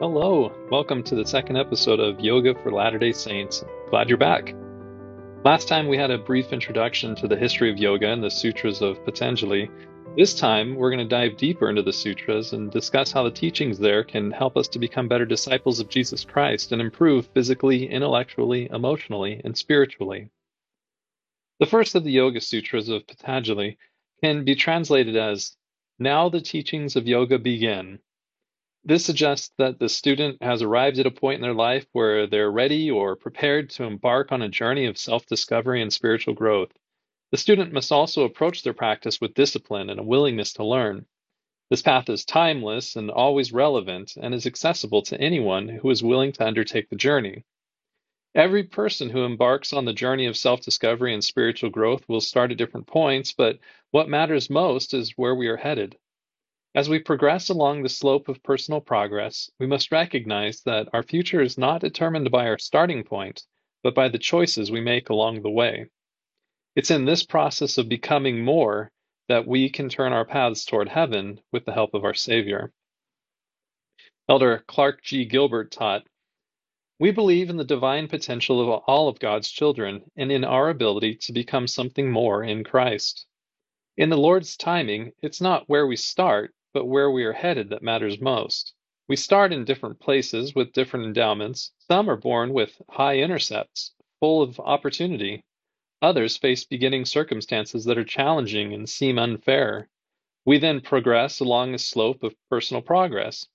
[0.00, 3.62] Hello, welcome to the second episode of Yoga for Latter day Saints.
[3.90, 4.54] Glad you're back.
[5.44, 8.80] Last time we had a brief introduction to the history of yoga and the sutras
[8.80, 9.70] of Patanjali.
[10.16, 13.78] This time we're going to dive deeper into the sutras and discuss how the teachings
[13.78, 18.70] there can help us to become better disciples of Jesus Christ and improve physically, intellectually,
[18.72, 20.30] emotionally, and spiritually.
[21.58, 23.76] The first of the Yoga Sutras of Patanjali
[24.24, 25.58] can be translated as
[25.98, 27.98] Now the teachings of yoga begin
[28.84, 32.50] this suggests that the student has arrived at a point in their life where they're
[32.50, 36.72] ready or prepared to embark on a journey of self discovery and spiritual growth.
[37.30, 41.06] The student must also approach their practice with discipline and a willingness to learn.
[41.70, 46.32] This path is timeless and always relevant and is accessible to anyone who is willing
[46.32, 47.44] to undertake the journey.
[48.34, 52.50] Every person who embarks on the journey of self discovery and spiritual growth will start
[52.50, 53.58] at different points, but
[53.90, 55.98] what matters most is where we are headed.
[56.72, 61.42] As we progress along the slope of personal progress, we must recognize that our future
[61.42, 63.42] is not determined by our starting point,
[63.82, 65.90] but by the choices we make along the way.
[66.76, 68.92] It's in this process of becoming more
[69.26, 72.72] that we can turn our paths toward heaven with the help of our Savior.
[74.28, 75.24] Elder Clark G.
[75.24, 76.06] Gilbert taught
[77.00, 81.16] We believe in the divine potential of all of God's children and in our ability
[81.22, 83.26] to become something more in Christ.
[83.96, 87.82] In the Lord's timing, it's not where we start, but where we are headed that
[87.82, 88.74] matters most.
[89.08, 91.72] We start in different places with different endowments.
[91.78, 95.42] Some are born with high intercepts, full of opportunity.
[96.00, 99.88] Others face beginning circumstances that are challenging and seem unfair.
[100.44, 103.48] We then progress along a slope of personal progress.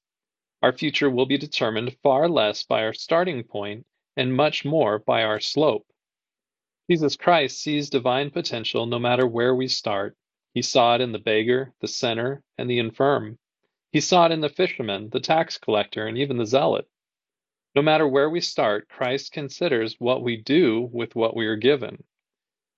[0.61, 3.85] Our future will be determined far less by our starting point
[4.17, 5.85] and much more by our slope.
[6.89, 10.15] Jesus Christ sees divine potential no matter where we start.
[10.55, 13.37] He saw it in the beggar, the sinner, and the infirm.
[13.91, 16.87] He saw it in the fisherman, the tax collector, and even the zealot.
[17.75, 22.05] No matter where we start, Christ considers what we do with what we are given.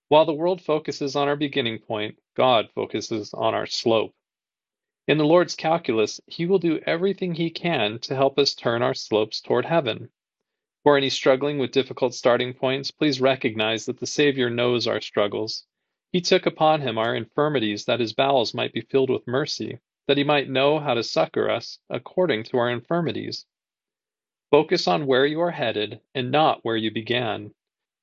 [0.08, 4.16] While the world focuses on our beginning point, God focuses on our slope.
[5.08, 8.96] In the Lord's calculus, He will do everything He can to help us turn our
[8.96, 10.10] slopes toward heaven.
[10.82, 15.68] For any struggling with difficult starting points, please recognize that the Savior knows our struggles
[16.12, 20.18] he took upon him our infirmities, that his bowels might be filled with mercy, that
[20.18, 23.46] he might know how to succor us according to our infirmities.
[24.50, 27.54] Focus on where you are headed and not where you began.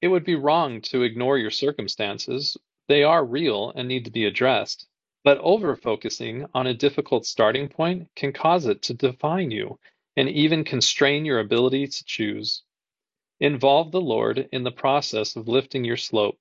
[0.02, 2.56] It would be wrong to ignore your circumstances.
[2.88, 4.86] They are real and need to be addressed.
[5.24, 9.78] But over focusing on a difficult starting point can cause it to define you
[10.16, 12.62] and even constrain your ability to choose.
[13.40, 16.38] Involve the Lord in the process of lifting your slope.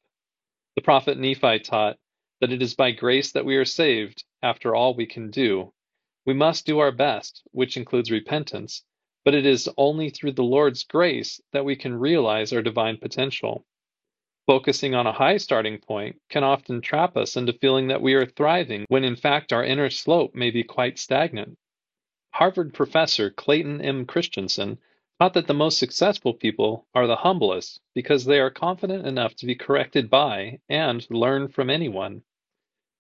[0.76, 1.98] The prophet Nephi taught
[2.42, 5.72] that it is by grace that we are saved, after all we can do.
[6.26, 8.84] We must do our best, which includes repentance,
[9.24, 13.66] but it is only through the Lord's grace that we can realize our divine potential.
[14.46, 18.26] Focusing on a high starting point can often trap us into feeling that we are
[18.26, 21.58] thriving when in fact our inner slope may be quite stagnant.
[22.32, 24.06] Harvard professor Clayton M.
[24.06, 24.80] Christensen
[25.20, 29.46] taught that the most successful people are the humblest because they are confident enough to
[29.46, 32.24] be corrected by and learn from anyone.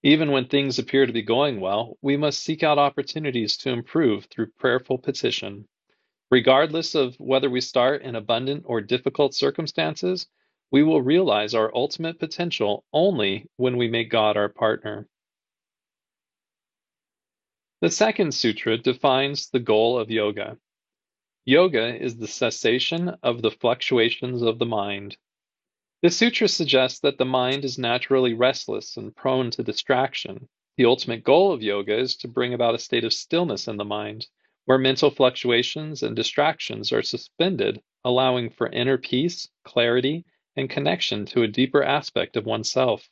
[0.03, 4.25] Even when things appear to be going well, we must seek out opportunities to improve
[4.25, 5.67] through prayerful petition.
[6.29, 10.27] Regardless of whether we start in abundant or difficult circumstances,
[10.71, 15.07] we will realize our ultimate potential only when we make God our partner.
[17.81, 20.57] The second sutra defines the goal of yoga.
[21.45, 25.17] Yoga is the cessation of the fluctuations of the mind.
[26.01, 30.47] The sutra suggests that the mind is naturally restless and prone to distraction.
[30.77, 33.83] The ultimate goal of yoga is to bring about a state of stillness in the
[33.83, 34.27] mind,
[34.63, 40.23] where mental fluctuations and distractions are suspended, allowing for inner peace, clarity,
[40.55, 43.09] and connection to a deeper aspect of oneself.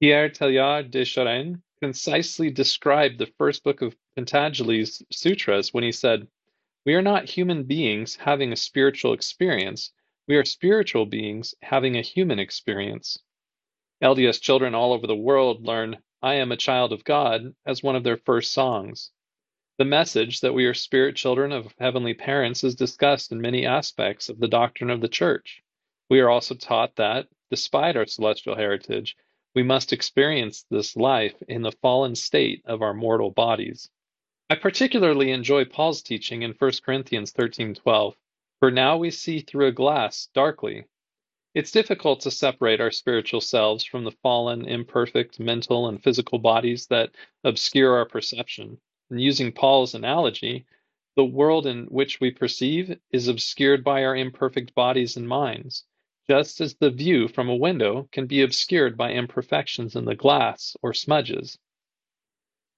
[0.00, 6.26] Pierre Teilhard de Chardin concisely described the first book of Patanjali's sutras when he said,
[6.84, 9.92] we are not human beings having a spiritual experience,
[10.28, 13.18] we are spiritual beings having a human experience.
[14.02, 17.96] LDS children all over the world learn I am a child of God as one
[17.96, 19.10] of their first songs.
[19.76, 24.28] The message that we are spirit children of heavenly parents is discussed in many aspects
[24.28, 25.62] of the doctrine of the church.
[26.08, 29.16] We are also taught that, despite our celestial heritage,
[29.54, 33.90] we must experience this life in the fallen state of our mortal bodies.
[34.50, 38.14] I particularly enjoy Paul's teaching in 1 Corinthians 13:12,
[38.60, 40.84] "For now we see through a glass, darkly."
[41.54, 46.88] It's difficult to separate our spiritual selves from the fallen, imperfect mental and physical bodies
[46.88, 48.78] that obscure our perception.
[49.08, 50.66] And using Paul's analogy,
[51.16, 55.86] the world in which we perceive is obscured by our imperfect bodies and minds,
[56.28, 60.76] just as the view from a window can be obscured by imperfections in the glass
[60.82, 61.58] or smudges.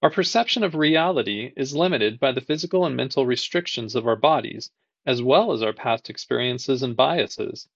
[0.03, 4.69] Our perception of reality is limited by the physical and mental restrictions of our bodies,
[5.07, 7.67] as well as our past experiences and biases.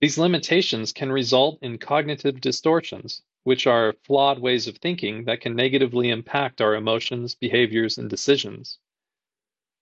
[0.00, 5.54] These limitations can result in cognitive distortions, which are flawed ways of thinking that can
[5.54, 8.78] negatively impact our emotions, behaviors, and decisions.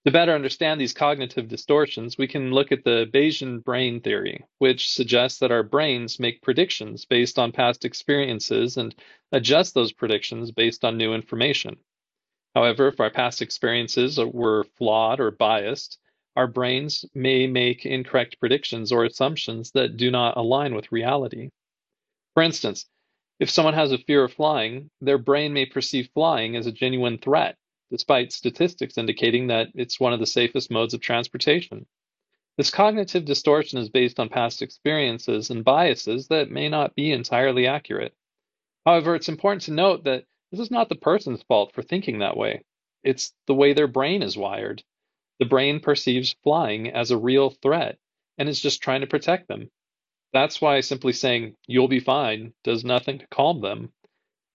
[0.07, 4.89] To better understand these cognitive distortions, we can look at the Bayesian brain theory, which
[4.89, 8.95] suggests that our brains make predictions based on past experiences and
[9.33, 11.77] adjust those predictions based on new information.
[12.55, 15.99] However, if our past experiences were flawed or biased,
[16.37, 21.51] our brains may make incorrect predictions or assumptions that do not align with reality.
[22.35, 22.87] For instance,
[23.41, 27.19] if someone has a fear of flying, their brain may perceive flying as a genuine
[27.19, 27.59] threat
[27.91, 31.87] despite statistics indicating that it's one of the safest modes of transportation.
[32.57, 37.67] This cognitive distortion is based on past experiences and biases that may not be entirely
[37.67, 38.15] accurate.
[38.87, 42.37] However, it's important to note that this is not the person's fault for thinking that
[42.37, 42.63] way.
[43.05, 44.83] It's the way their brain is wired.
[45.39, 47.99] The brain perceives flying as a real threat
[48.39, 49.71] and is just trying to protect them.
[50.33, 53.93] That's why simply saying, you'll be fine, does nothing to calm them.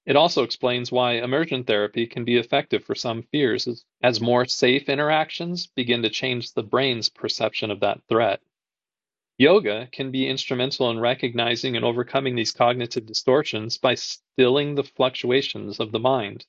[0.05, 3.67] It also explains why immersion therapy can be effective for some fears
[4.01, 8.41] as, more safe interactions begin to change the brain's perception of that threat.
[9.37, 15.79] Yoga can be instrumental in recognizing and overcoming these cognitive distortions by stilling the fluctuations
[15.79, 16.45] of the mind.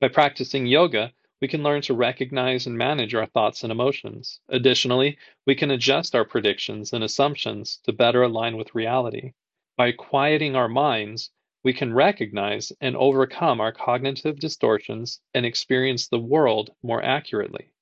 [0.00, 4.40] By practicing yoga, we can learn to recognize and manage our thoughts and emotions.
[4.48, 9.32] Additionally, we can adjust our predictions and assumptions to better align with reality.
[9.76, 11.30] By quieting our minds,
[11.66, 17.72] we can recognize and overcome our cognitive distortions and experience the world more accurately.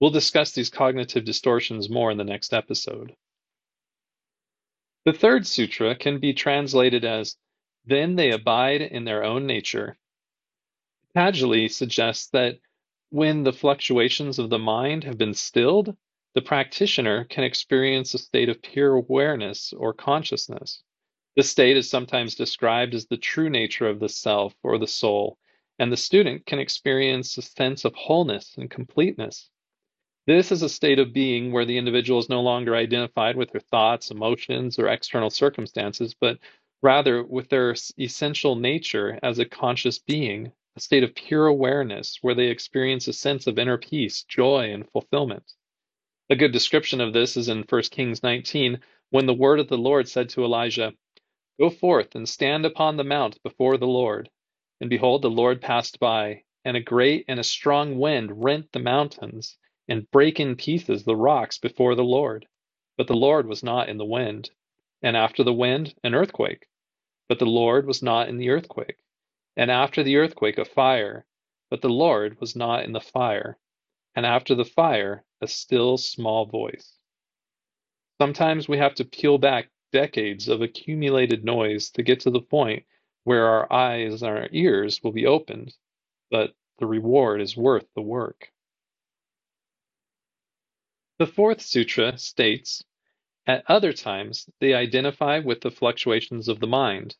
[0.00, 3.14] We'll discuss these cognitive distortions more in the next episode.
[5.04, 7.36] The third sutra can be translated as,
[7.84, 9.98] Then they abide in their own nature.
[11.12, 12.58] Patanjali suggests that
[13.10, 15.94] when the fluctuations of the mind have been stilled,
[16.34, 20.82] the practitioner can experience a state of pure awareness or consciousness.
[21.38, 25.38] This state is sometimes described as the true nature of the self or the soul,
[25.78, 29.48] and the student can experience a sense of wholeness and completeness.
[30.26, 33.60] This is a state of being where the individual is no longer identified with their
[33.60, 36.40] thoughts, emotions, or external circumstances, but
[36.82, 42.34] rather with their essential nature as a conscious being, a state of pure awareness where
[42.34, 45.52] they experience a sense of inner peace, joy, and fulfillment.
[46.30, 48.80] A good description of this is in 1 Kings 19,
[49.10, 50.92] when the word of the Lord said to Elijah,
[51.58, 54.30] Go forth and stand upon the mount before the Lord.
[54.80, 58.78] And behold, the Lord passed by, and a great and a strong wind rent the
[58.78, 59.58] mountains,
[59.88, 62.46] and brake in pieces the rocks before the Lord.
[62.96, 64.50] But the Lord was not in the wind.
[65.02, 66.66] And after the wind, an earthquake.
[67.28, 68.98] But the Lord was not in the earthquake.
[69.56, 71.26] And after the earthquake, a fire.
[71.70, 73.58] But the Lord was not in the fire.
[74.14, 76.98] And after the fire, a still small voice.
[78.20, 82.84] Sometimes we have to peel back decades of accumulated noise to get to the point
[83.24, 85.74] where our eyes and our ears will be opened,
[86.30, 88.52] but the reward is worth the work.
[91.18, 92.84] The fourth sutra states,
[93.46, 97.16] at other times they identify with the fluctuations of the mind.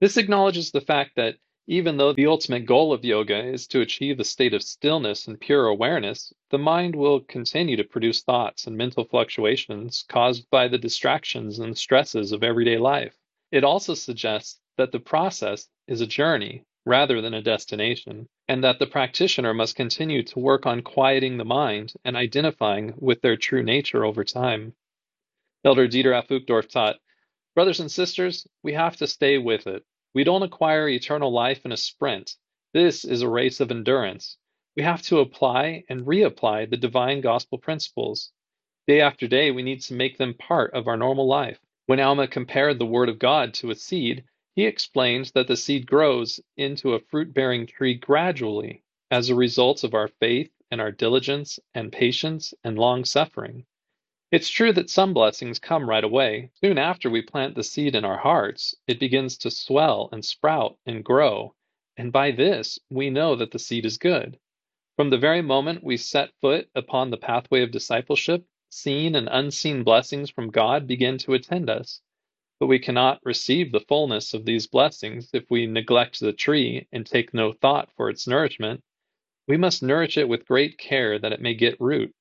[0.00, 1.36] This acknowledges the fact that
[1.70, 5.40] even though the ultimate goal of yoga is to achieve a state of stillness and
[5.40, 10.78] pure awareness, the mind will continue to produce thoughts and mental fluctuations caused by the
[10.78, 13.16] distractions and stresses of everyday life.
[13.52, 18.80] It also suggests that the process is a journey rather than a destination, and that
[18.80, 23.62] the practitioner must continue to work on quieting the mind and identifying with their true
[23.62, 24.74] nature over time.
[25.64, 26.26] Elder Dieter F.
[26.30, 26.96] Uchtdorf taught,
[27.54, 29.84] Brothers and sisters, we have to stay with it.
[30.12, 32.34] We don't acquire eternal life in a sprint.
[32.72, 34.36] This is a race of endurance.
[34.76, 38.32] We have to apply and reapply the divine gospel principles.
[38.86, 41.60] Day after day, we need to make them part of our normal life.
[41.86, 44.24] When Alma compared the Word of God to a seed,
[44.56, 49.84] he explained that the seed grows into a fruit bearing tree gradually as a result
[49.84, 53.64] of our faith and our diligence and patience and long suffering.
[54.32, 56.52] It's true that some blessings come right away.
[56.60, 60.78] Soon after we plant the seed in our hearts, it begins to swell and sprout
[60.86, 61.56] and grow,
[61.96, 64.38] and by this we know that the seed is good.
[64.94, 69.82] From the very moment we set foot upon the pathway of discipleship, seen and unseen
[69.82, 72.00] blessings from God begin to attend us.
[72.60, 77.04] But we cannot receive the fullness of these blessings if we neglect the tree and
[77.04, 78.84] take no thought for its nourishment.
[79.48, 82.14] We must nourish it with great care that it may get root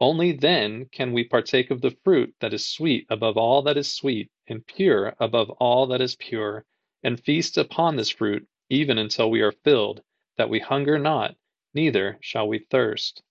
[0.00, 3.92] Only then can we partake of the fruit that is sweet above all that is
[3.92, 6.64] sweet, and pure above all that is pure,
[7.02, 10.02] and feast upon this fruit even until we are filled,
[10.36, 11.36] that we hunger not,
[11.74, 13.22] neither shall we thirst.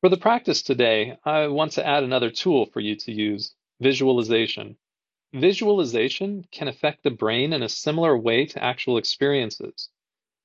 [0.00, 4.76] For the practice today, I want to add another tool for you to use visualization.
[5.32, 9.90] Visualization can affect the brain in a similar way to actual experiences.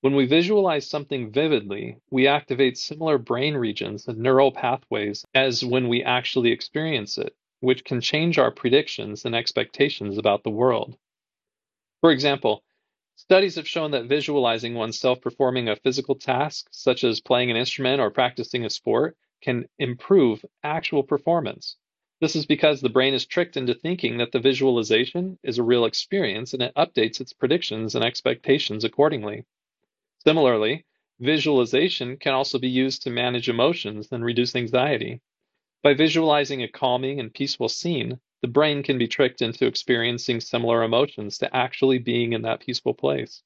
[0.01, 5.89] When we visualize something vividly, we activate similar brain regions and neural pathways as when
[5.89, 10.97] we actually experience it, which can change our predictions and expectations about the world.
[11.99, 12.63] For example,
[13.17, 17.99] studies have shown that visualizing oneself performing a physical task, such as playing an instrument
[17.99, 21.75] or practicing a sport, can improve actual performance.
[22.21, 25.83] This is because the brain is tricked into thinking that the visualization is a real
[25.83, 29.43] experience and it updates its predictions and expectations accordingly.
[30.25, 30.85] Similarly,
[31.19, 35.21] visualization can also be used to manage emotions and reduce anxiety.
[35.81, 40.83] By visualizing a calming and peaceful scene, the brain can be tricked into experiencing similar
[40.83, 43.43] emotions to actually being in that peaceful place.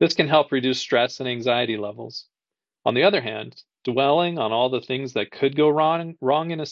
[0.00, 2.26] This can help reduce stress and anxiety levels.
[2.84, 6.60] On the other hand, dwelling on all the things that could go wrong, wrong in
[6.60, 6.66] a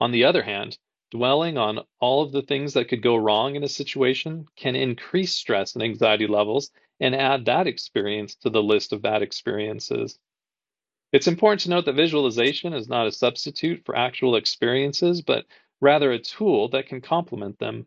[0.00, 0.78] on the other hand,
[1.10, 5.32] dwelling on all of the things that could go wrong in a situation can increase
[5.32, 6.70] stress and anxiety levels
[7.00, 10.18] and add that experience to the list of bad experiences.
[11.12, 15.46] It's important to note that visualization is not a substitute for actual experiences, but
[15.80, 17.86] rather a tool that can complement them.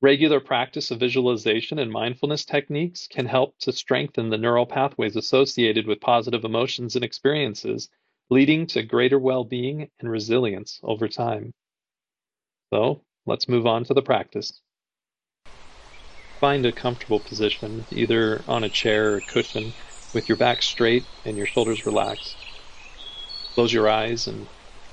[0.00, 5.86] Regular practice of visualization and mindfulness techniques can help to strengthen the neural pathways associated
[5.86, 7.88] with positive emotions and experiences,
[8.30, 11.54] leading to greater well being and resilience over time.
[12.72, 14.60] So, let's move on to the practice.
[16.40, 19.74] Find a comfortable position, either on a chair or cushion,
[20.12, 22.36] with your back straight and your shoulders relaxed.
[23.56, 24.46] Close your eyes and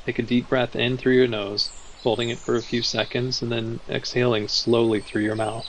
[0.08, 1.72] take a deep breath in through your nose,
[2.02, 5.68] holding it for a few seconds and then exhaling slowly through your mouth.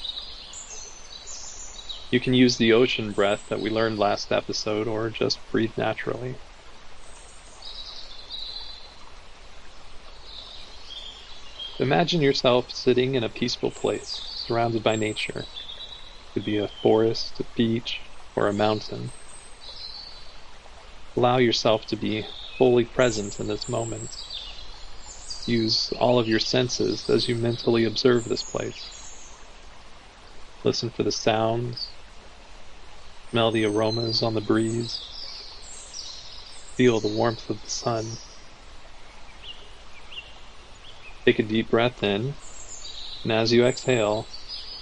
[2.11, 6.37] You can use the ocean breath that we learned last episode or just breathe naturally.
[11.79, 15.47] Imagine yourself sitting in a peaceful place, surrounded by nature
[16.37, 17.99] could be a forest, a beach,
[18.37, 19.11] or a mountain.
[21.17, 22.27] Allow yourself to be
[22.59, 24.19] fully present in this moment.
[25.47, 28.91] Use all of your senses as you mentally observe this place.
[30.63, 31.89] Listen for the sounds,
[33.31, 35.01] smell the aromas on the breeze,
[36.77, 38.05] feel the warmth of the sun.
[41.25, 42.35] Take a deep breath in,
[43.23, 44.27] and as you exhale,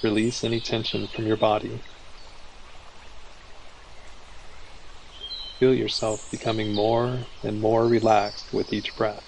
[0.04, 1.80] Release any tension from your body.
[5.58, 9.24] Feel yourself becoming more and more relaxed with each breath.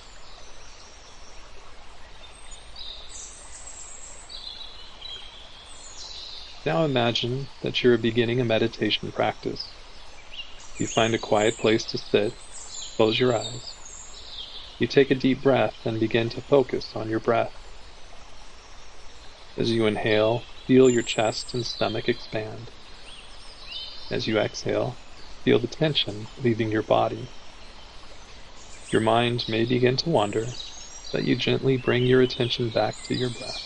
[6.67, 9.65] Now imagine that you are beginning a meditation practice.
[10.79, 12.35] You find a quiet place to sit,
[12.97, 13.73] close your eyes.
[14.79, 17.55] You take a deep breath and begin to focus on your breath.
[19.57, 22.73] As you inhale, Feel your chest and stomach expand.
[24.11, 24.99] As you exhale,
[25.45, 27.29] feel the tension leaving your body.
[28.91, 30.59] Your mind may begin to wander,
[31.13, 33.63] but you gently bring your attention back to your breath.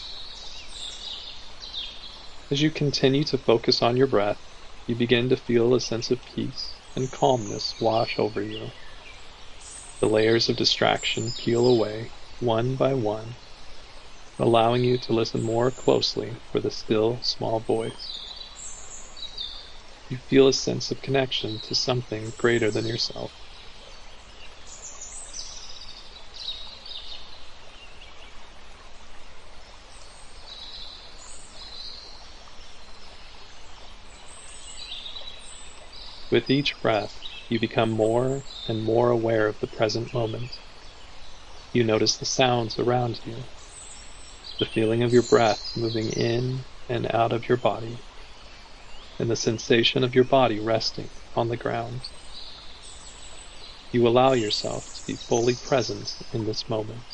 [2.51, 4.41] As you continue to focus on your breath,
[4.87, 8.75] you begin to feel a sense of peace and calmness wash over you.
[10.01, 13.39] The layers of distraction peel away, one by one,
[14.41, 18.09] allowing you to listen more closely for the still, small voice.
[20.09, 23.31] You feel a sense of connection to something greater than yourself.
[36.31, 40.59] With each breath, you become more and more aware of the present moment.
[41.73, 43.45] You notice the sounds around you
[44.61, 47.99] the feeling of your breath moving in and out of your body,
[49.19, 52.03] and the sensation of your body resting on the ground.
[53.91, 57.05] You allow yourself to be fully present in this moment.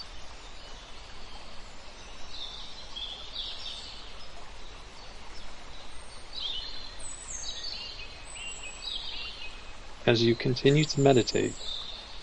[10.05, 11.55] As you continue to meditate,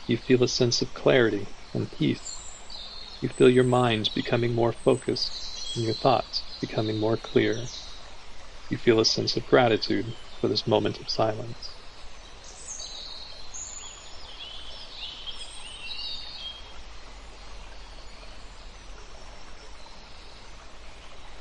[0.06, 2.33] you feel a sense of clarity and peace
[3.24, 5.42] you feel your mind becoming more focused
[5.76, 7.72] and your thoughts becoming more clear.
[8.70, 11.78] You feel a sense of gratitude for this moment of silence.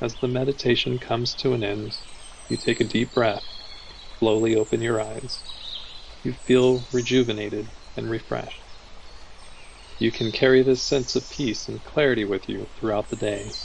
[0.01, 1.99] As the meditation comes to an end,
[2.49, 3.43] you take a deep breath,
[4.19, 5.43] slowly open your eyes.
[6.23, 8.62] You feel rejuvenated and refreshed.
[9.99, 13.57] You can carry this sense of peace and clarity with you throughout the day.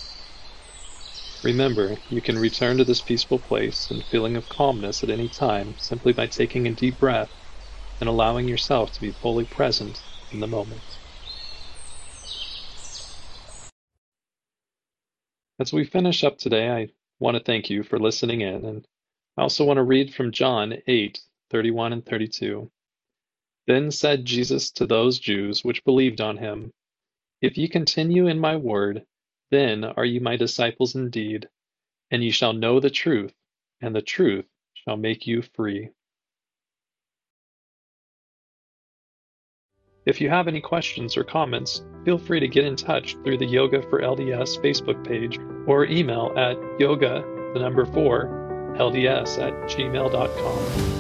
[1.43, 5.79] Remember, you can return to this peaceful place and feeling of calmness at any time
[5.79, 7.31] simply by taking a deep breath
[8.01, 11.01] and allowing yourself to be fully present in the moment.
[15.61, 16.89] As we finish up today, I
[17.21, 18.87] want to thank you for listening in, and
[19.37, 21.21] I also want to read from John 8
[21.51, 22.71] 31 and 32.
[23.69, 26.73] Then said Jesus to those Jews which believed on him,
[27.43, 29.05] If ye continue in my word,
[29.51, 31.51] then are ye my disciples indeed,
[32.11, 33.35] and ye shall know the truth,
[33.83, 35.91] and the truth shall make you free.
[40.07, 43.45] If you have any questions or comments, feel free to get in touch through the
[43.45, 47.23] Yoga for LDS Facebook page or email at yoga,
[47.53, 50.98] the number four, LDS at gmail.com.